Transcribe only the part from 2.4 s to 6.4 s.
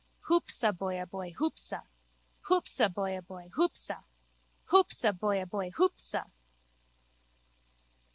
Hoopsa boyaboy hoopsa! Hoopsa boyaboy hoopsa!